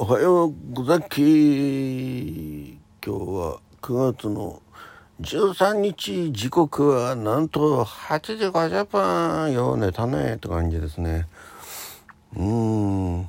[0.00, 4.62] おはようござき今日は9月の
[5.20, 11.26] 13日時刻はなんと8時50分よう寝たねって感じですね。
[12.36, 13.28] うん。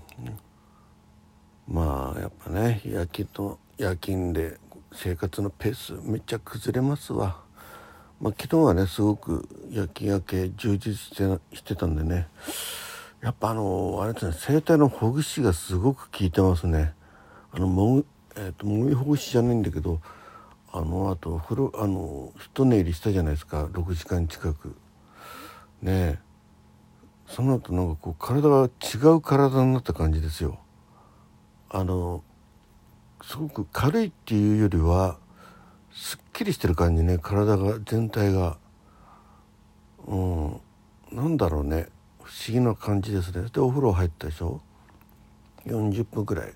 [1.68, 4.59] まあやっぱね夜勤と夜勤で
[4.93, 7.41] 生活のペースめっちゃ崩れますわ。
[8.21, 12.27] まあ昨日はねすごく夜勤明け充実してしてたんでね。
[13.21, 16.93] やっぱあのあれですね声帯のほぐしがすごく効いてますね。
[17.51, 18.04] あのも
[18.36, 20.00] えーと、もみほぐしじゃないんだけど
[20.71, 23.65] あのあと風呂あの一寝入りしたじゃないですか。
[23.65, 24.75] 6時間近く。
[25.82, 26.19] ねえ。
[27.27, 30.60] その後なんかこう体が違う体になった感じですよ。
[31.69, 32.23] あの
[33.22, 35.17] すごく軽いっていうよりは
[35.91, 37.17] すっきりしてる感じね。
[37.17, 38.58] 体が全体が。
[40.08, 40.61] うん。
[41.11, 41.88] なんだろうね。
[42.30, 43.50] 不思議な感じですね。
[43.52, 44.61] でお風呂入ったでしょ
[45.66, 46.53] ？40分くらい。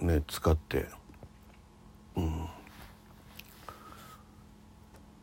[0.00, 0.86] ね使って。
[2.16, 2.48] うん。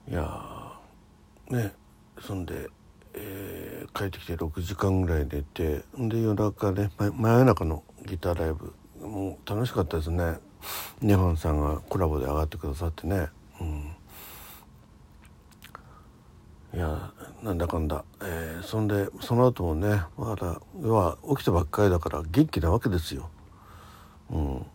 [0.10, 0.74] いや
[1.50, 1.74] ね
[2.22, 2.70] そんで、
[3.14, 8.74] えー、帰ってきて6時間ぐらい寝てで夜中ね真夜中のギターライブ。
[9.06, 10.38] もう楽しかったですね。
[11.02, 13.28] ネホンさんがコラボで上がってくださってね。
[13.60, 13.96] うん。
[16.74, 17.12] いや
[17.44, 23.30] なんだかんだ、えー、そんでその後もねまだ要は起きたばっかりだから元気なわけですよ。
[24.30, 24.66] うん、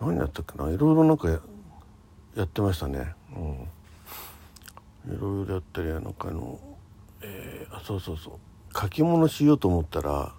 [0.00, 0.70] 何やったっけな？
[0.70, 1.40] いろいろなんかや
[2.42, 3.14] ってましたね。
[3.34, 6.58] うん、いろいろやったりなんかあの、
[7.22, 8.78] えー、あそうそうそう。
[8.78, 10.34] 書き物しようと思ったら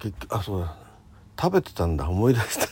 [0.00, 0.74] 結局あそうだ。
[1.40, 2.08] 食べてたんだ。
[2.08, 2.68] 思い出した。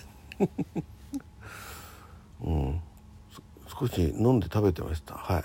[2.42, 2.80] うん。
[3.80, 5.14] 少し飲んで食べてました。
[5.14, 5.44] はい。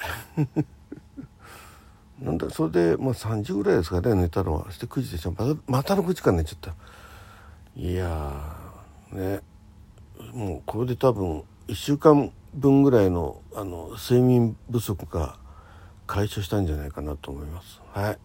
[2.20, 4.72] なんだそれで、まあ、3時ぐらいですかね寝たのは。
[4.72, 6.74] して9時でしょまたまた6時間寝ちゃった。
[7.76, 8.32] いや
[9.12, 9.42] ね。
[10.34, 15.38] もうこれで多分1週間分ぐらいのあの睡眠不足が
[16.08, 17.81] 解消したんじゃないかなと思います。
[17.92, 18.18] はい。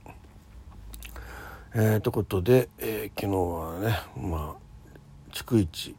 [1.74, 5.94] えー、ということで、えー、昨日はねまあ逐一、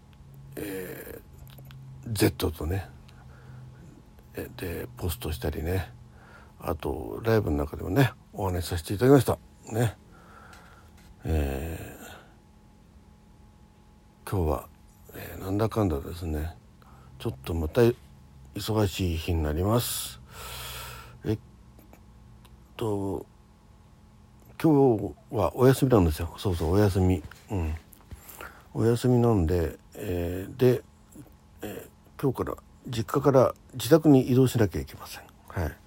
[0.56, 2.90] えー、Z とね
[4.58, 5.92] でポストしたりね。
[6.64, 9.38] あとライブの中でもねお話しさせていただきました。
[9.74, 9.98] ね。
[11.24, 14.68] えー、今日は、
[15.14, 16.56] えー、なんだかんだですね。
[17.20, 17.82] ちょっとまた
[18.56, 20.20] 忙しい日になります。
[21.26, 21.40] えっ
[22.78, 23.26] と
[24.62, 26.34] 今日はお休みなんですよ。
[26.38, 27.24] そうそうお休み。
[27.50, 27.76] うん。
[28.74, 30.84] お休みなんで、えー、で、
[31.62, 32.58] えー、今日から
[32.88, 35.24] 実家から自宅に移動しなきゃいけません。
[35.48, 35.78] はい。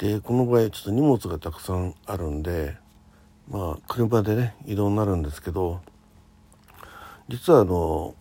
[0.00, 2.74] でこの場合ちょっと荷物がたくさんあるんで
[3.50, 5.82] まあ車でね移動になるんですけど
[7.28, 8.14] 実はあの、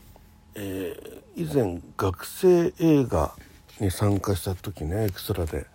[0.56, 3.34] えー、以前学生映画
[3.80, 5.68] に参加した時ねエクストラで、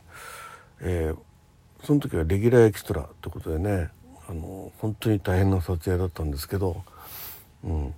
[0.82, 3.88] えー、その時はレギュラーエキストラってことでね
[4.28, 6.84] あの本当に大変な撮影だったんですけど、
[7.64, 7.94] うん、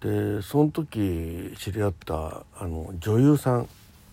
[0.00, 3.68] でその時知り合ったあの女優さん、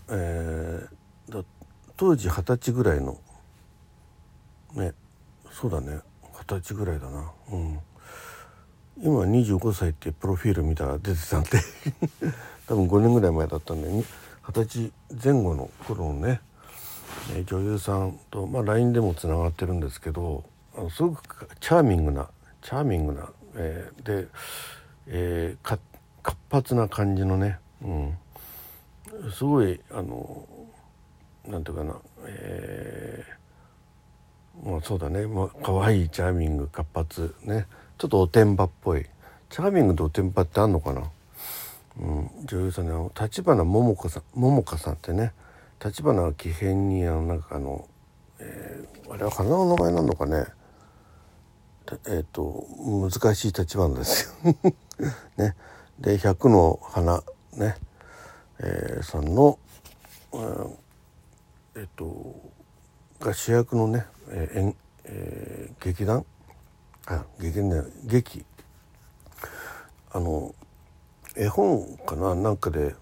[0.10, 1.46] えー、
[1.96, 3.20] 当時二十歳ぐらいの
[4.74, 4.94] ね
[5.52, 6.00] そうだね。
[6.34, 7.32] 二十歳ぐらいだな。
[7.52, 7.80] うん。
[9.02, 11.50] 今25歳ってプロフィール見たら出てたんで。
[12.68, 14.04] 多分5年ぐらい前だったんで二
[14.54, 16.42] 十歳前後の頃のね
[17.46, 20.44] 女優さんと、まあ、LINE でもつながってるんですけど
[20.78, 22.30] あのすごくチャーミングな
[22.62, 24.28] チャーミングな、えー、で、
[25.08, 25.80] えー、
[26.22, 28.18] 活発な感じのね、うん、
[29.32, 30.48] すごいあの
[31.48, 31.96] なんていうかな
[32.26, 35.26] えー、まあそうだね。
[35.28, 37.68] まあ可愛いチャーミング活発ね。
[37.98, 39.06] ちょっとおてんばっぽい。
[39.50, 41.10] チャーミングとおてんばってあんのかな、
[42.00, 45.34] うん、女優さんの立花桃子さん桃香さんってね。
[45.84, 47.88] 立花奇変にあのなんかあの、
[48.40, 50.46] えー、あれは花の名前なのかね？
[52.08, 54.56] えっ、ー、と難しい立花ですよ。
[55.38, 55.56] ね。
[56.00, 57.24] で百の花
[57.54, 57.78] ね、
[58.60, 59.60] えー、さんの、
[60.32, 60.78] うん
[61.76, 62.52] えっと
[63.20, 64.76] が主役のね、えー
[65.06, 66.26] えー、劇団？
[67.06, 68.46] あ劇団劇。
[70.12, 70.56] あの
[71.36, 72.34] 絵本かな？
[72.34, 72.96] なんかで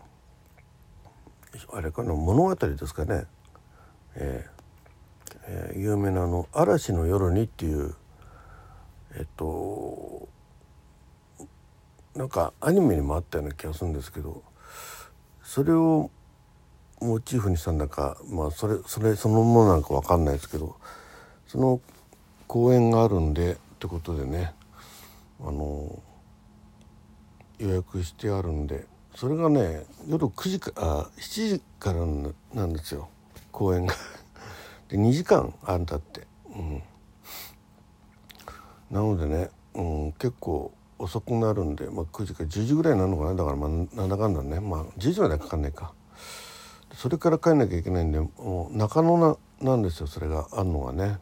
[1.72, 2.14] あれかな？
[2.14, 3.26] 物語ですかね、
[4.16, 7.96] えーえー、有名なあの「嵐の夜に」っていう
[9.16, 10.28] えっと
[12.14, 14.44] なんかアニメにもあったような気がするんですけど。
[15.46, 16.10] それを
[17.00, 20.76] モチーフにしたんだかまあそれそれそのものなんか分かんないですけど
[21.48, 21.80] その
[22.48, 24.54] 公演があるんでってことでね
[25.40, 26.02] あの
[27.60, 32.00] 予約してあるんでそれがね夜9時かあ7時から
[32.54, 33.08] なんですよ。
[33.52, 33.94] 公演が。
[34.90, 36.84] で2時間あんだって、うん、
[38.92, 43.36] なのでね、うん、結構遅くなるんで、まあ、9時か10時ぐらいになるのかな。
[43.36, 44.60] だからまあなんだかんだね。
[44.60, 45.94] まあ10時までかかんないか。
[46.94, 50.48] それから帰んなきゃいけないんでもう中野ななんですよそれが。
[50.54, 51.18] あんのがね、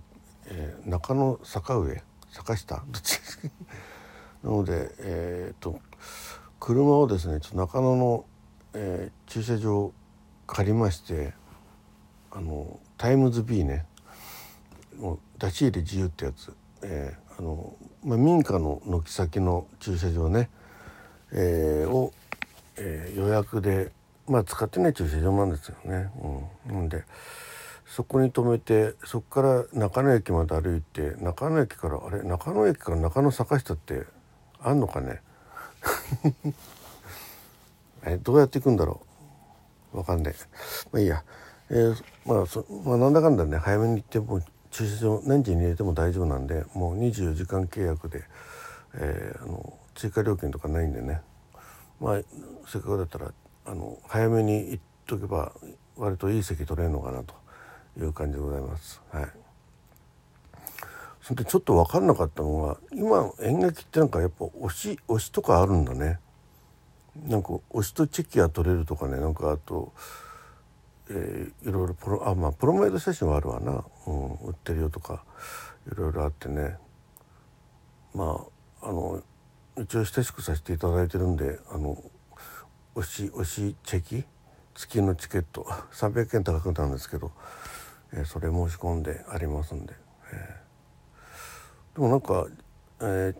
[0.48, 2.02] えー、中野坂上。
[2.32, 2.76] 坂下。
[2.76, 3.20] どっち？
[4.44, 5.80] なのでえー、っと
[6.60, 8.26] 車をですねちょ中野の、
[8.74, 9.92] えー、駐車場
[10.46, 11.34] 借りまして
[12.32, 13.86] あのタイムズ B ね。
[14.98, 16.54] もう出し入れ自由ってやつ、
[16.84, 20.50] えー、あのまあ、民家の軒先の駐車場ね、
[21.32, 22.14] えー、を、
[22.78, 23.92] えー、予約で
[24.28, 26.10] まあ使ってない駐車場なんですよね。
[26.70, 27.04] うん、んで
[27.86, 34.04] そこに止めてそこから中野駅まで歩いて中野駅からあれ中野駅から中野坂下って
[34.60, 35.22] あんのかね？
[38.06, 39.02] えどうやって行くんだろ
[39.94, 39.98] う？
[39.98, 40.36] わかんない。
[40.92, 41.24] まあいいや、
[41.70, 44.42] えー、まあそ、まあ、なんだかんだね早めに行っても
[44.74, 48.24] 駐車場何時に入れても大丈夫なんでもう24時間契約で、
[48.96, 51.22] えー、あの追加料金とかないんでね。
[52.02, 52.22] まあ
[52.68, 53.32] せっかくだったら
[53.66, 55.54] あの早めに行っとけば
[55.96, 57.36] 割といい席取れるのかなと
[58.00, 59.00] いう感じでございます。
[59.12, 59.28] はい。
[61.22, 66.20] それでちょっと分かんなかったのが今演劇ってなんかやっぱ推し推しとかあるんだね。
[67.28, 69.94] なんか推しとチェキが取れるとかねなんかあと、
[71.10, 75.24] えー、いろいろプロあまあプロメイド写真はあるわな、うん、売ってるよとか
[75.92, 76.78] いろいろあってね。
[78.14, 78.46] ま
[78.82, 79.22] ああの
[79.78, 81.98] 一応親しくさせていただいてるんであの
[82.96, 84.24] 推し推しチェキ？
[84.76, 85.64] 月のチケット。
[85.92, 87.32] 300円高くなるんですけど、
[88.12, 89.94] えー、それ申し込んでありますんで。
[90.32, 90.64] えー
[91.94, 92.48] でもなんか、
[93.02, 93.36] え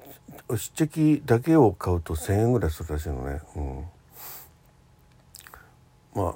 [0.48, 3.42] ー、しチェキだけを買うと1,000円ぐらいするらしいのね。
[3.56, 3.86] うん、
[6.14, 6.36] まあ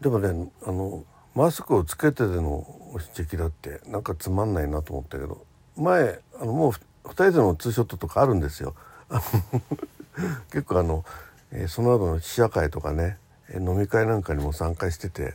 [0.00, 1.04] でもねあの
[1.34, 5.44] マスクをつけてでの押しチェキだってなんかつまんないなと思ったけど
[5.76, 8.74] 前あのもう2人でのツーショットとかあるんですよ。
[10.50, 11.04] 結構あの、
[11.52, 13.18] えー、その後の試写会とかね
[13.54, 15.34] 飲み会なんかにも参加してて、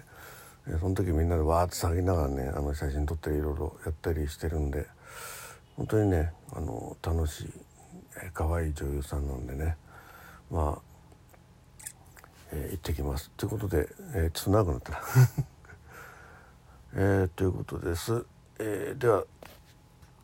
[0.67, 4.87] え、その時みんなでわーって騒ぎながらねあの写真撮ったりいろいろやったりしてるんで。
[5.77, 7.53] 本当にねあの楽しい
[8.33, 9.75] 可愛い女優さんなんでね
[10.51, 10.81] まあ、
[12.51, 13.31] えー、行ってきます。
[13.37, 14.99] ということで、えー、ちょっと長くなったな。
[16.97, 18.25] えー、ということです、
[18.57, 19.25] えー、では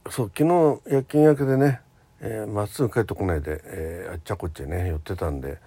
[0.09, 1.81] そう昨日夜勤明けでね
[2.23, 5.57] えー、まっすぐ帰ってこないで、えー、あっちゃこっちゃね寄ってたんで、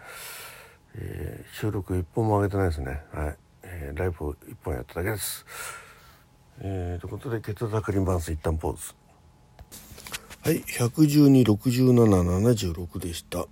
[0.94, 3.02] えー、収録一本も上げてないですね。
[3.12, 5.44] はい、えー、ライブを一本やっただけです。
[6.60, 8.94] えー、ということでケツダクリンバンス一旦ポーズ。
[10.44, 10.62] はい。
[10.62, 13.48] 1126776でした。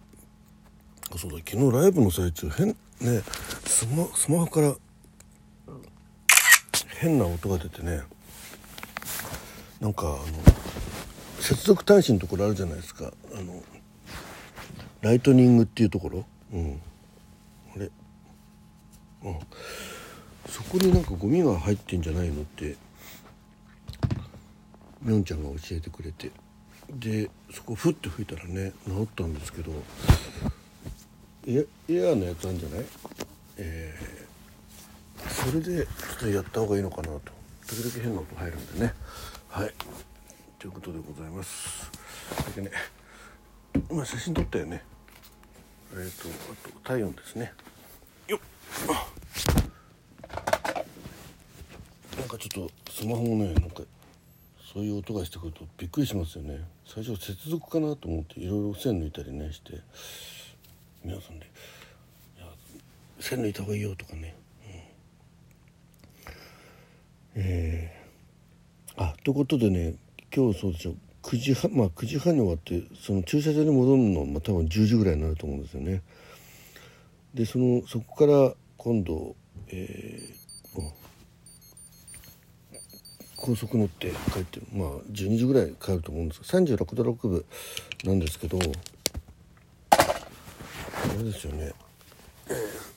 [1.16, 1.38] そうだ。
[1.38, 3.22] 昨日ライブの最中変ね
[3.66, 4.74] スマスマホから
[7.00, 8.02] 変な音が出てね。
[9.80, 10.24] なんかあの
[11.40, 13.12] 接続端子のところあるじゃないですか。
[13.34, 13.62] あの
[15.00, 16.24] ライトニングっていうところ。
[16.52, 16.80] うん。
[17.74, 17.90] あれ。
[19.24, 19.38] うん。
[20.48, 22.76] そこになんかゴミが入ってんじゃないのって
[25.00, 26.30] みょんちゃんが教えてくれて。
[26.88, 29.72] でそこふって吹いたらね治ったんですけど
[31.46, 31.66] エ
[32.10, 32.84] アのやつあるんじゃない？
[33.58, 37.20] えー、それでちょっとやった方がいいのかなと。
[37.66, 38.94] 時々変な音入るんでね。
[39.48, 39.74] はい。
[40.58, 41.90] ということでございます。
[42.36, 42.70] だけね
[43.90, 44.84] 今写真撮ったよね。
[45.92, 47.52] えっ、ー、とあと体温ですね。
[48.28, 48.40] よっ。
[52.18, 53.82] なんかちょっとスマホもねなんか
[54.72, 56.60] そういう音がしてくるとびっくりしますよね。
[56.86, 59.80] 最初接続かなと思っていろいろ線抜いたりねして。
[61.04, 61.46] 皆さんで
[62.38, 62.46] 「いや
[63.20, 64.34] 線抜いた方がいいよ」とかね、
[67.36, 69.94] うん、えー、あということでね
[70.34, 76.02] 今日そうでしょ9時半まあ9時半に終わってその駐車場に戻るのまあ多分10時ぐらいになると思うんですよね。
[77.34, 79.36] でそのそこから今度
[79.74, 80.92] えー、
[83.36, 87.44] 高速乗って帰ってまあ12時ぐらい帰ると思うんですが36度6分
[88.04, 88.58] なんですけど
[91.08, 91.72] れですよね、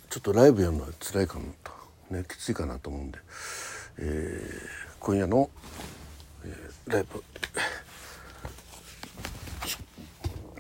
[0.10, 1.54] ちょっとライブやるのは辛いかも。
[1.64, 1.72] と、
[2.14, 3.20] ね、きついかなと思うんで、
[3.98, 5.50] えー、今夜の、
[6.44, 7.24] えー、ライブ。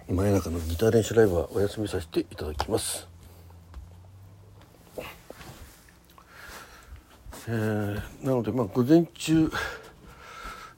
[0.07, 3.07] 真夜中のギター練習ライブはお休みさせていただきます。
[7.47, 9.51] えー、なのでまあ午前中、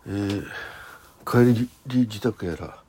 [0.05, 0.45] えー、
[1.25, 2.83] 帰り自宅やら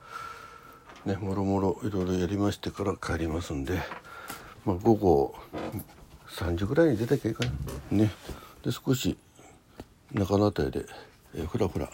[1.08, 3.80] ねもろもろいろいろやりましてから帰りますんで、
[4.66, 5.34] まあ、午後
[6.28, 7.44] 3時ぐらいに出たきゃいいか
[7.90, 7.96] な。
[7.96, 8.12] ね。
[8.62, 9.16] で少し
[10.12, 10.86] 中野辺りで、
[11.34, 11.88] えー、ふらふら。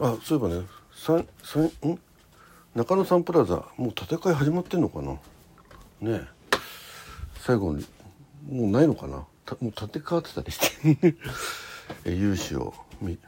[0.00, 1.98] あそういえばね三三ん
[2.74, 5.16] 中野サンプラザもう建て替え始まってんのかな。
[6.00, 6.28] ね。
[7.40, 7.86] 最後に
[8.50, 9.16] もうないのかな。
[9.16, 9.28] も
[9.68, 11.16] う建て替わってたりして。
[12.04, 13.18] え融資を見、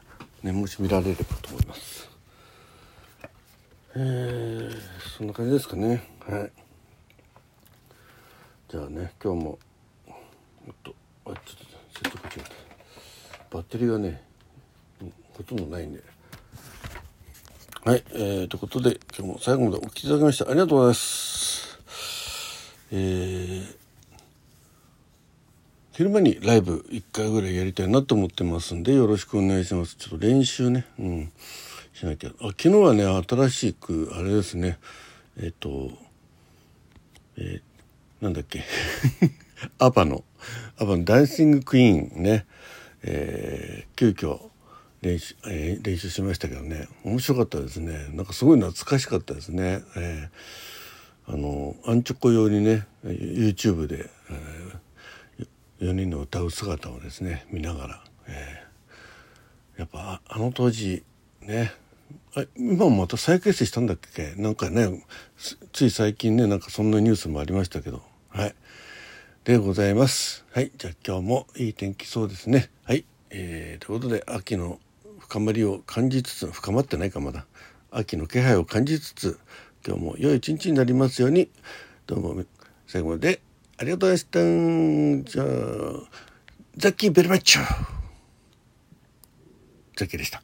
[0.43, 2.14] ね、もし見られればと思います。
[3.97, 4.71] えー、
[5.17, 6.03] そんな感じですかね。
[6.27, 6.51] はい。
[8.67, 9.59] じゃあね今日も
[10.69, 10.93] っと
[11.25, 11.39] あちょっと
[12.03, 12.51] 接続違った
[13.51, 14.21] バッテリーがね
[15.33, 16.03] ほとんどないんで。
[17.85, 21.79] はい、えー、ということで今日も最後までお聴きいただきましてありがとうございます。
[22.91, 23.77] えー、
[25.95, 29.95] 昼間にライブ1回ぐらいやりたいなと思ってますんでよろしくお願いします。
[29.95, 30.85] ちょっと練習ね。
[30.99, 31.31] うん。
[31.93, 32.31] しなきゃ。
[32.41, 34.77] あ昨日はね新しくあれですね。
[35.37, 35.91] えっ、と
[37.37, 38.65] えー、なんだっけ。
[39.79, 40.25] アバの。
[40.77, 42.45] アバのダンシングクイーンね、
[43.03, 44.49] えー、急遽
[45.01, 46.89] 練習,、えー、練習しましたけどね。
[47.05, 48.09] 面白かったですね。
[48.11, 54.84] なんかすごい懐かしかったですね、えー、あのアンチョコ用にね YouTube で、えー、
[55.79, 61.03] 4人の歌う姿をですね見ながら、えー、やっぱあの当時
[61.41, 61.73] ね
[62.57, 64.35] 今もまた再結成したんだっけ？
[64.35, 65.03] なんかね
[65.73, 68.01] つい最近ねなんかそんなニュースもありましたけど。
[68.29, 68.55] はい。
[69.43, 70.45] でございます。
[70.51, 70.71] はい。
[70.77, 72.69] じゃあ今日もいい天気そうですね。
[72.83, 73.05] はい。
[73.29, 74.79] えー、ということで秋の
[75.19, 77.45] 深まりを感じつつ深まってないかまだ。
[77.91, 79.39] 秋の気配を感じつつ
[79.85, 81.49] 今日も良い一日になりますように。
[82.07, 82.43] どうも
[82.87, 83.41] 最後まで
[83.77, 84.45] ありがとうござい
[85.21, 85.31] ました。
[85.31, 85.45] じゃあ
[86.77, 87.61] ザッキーベルマッチョ。
[89.97, 90.41] ザッキーでした。